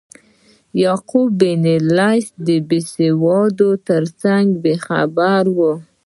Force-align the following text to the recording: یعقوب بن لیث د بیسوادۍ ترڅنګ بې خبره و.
یعقوب 0.83 1.29
بن 1.39 1.63
لیث 1.97 2.27
د 2.47 2.49
بیسوادۍ 2.69 3.71
ترڅنګ 3.87 4.45
بې 4.63 4.75
خبره 4.85 5.51
و. 5.57 5.59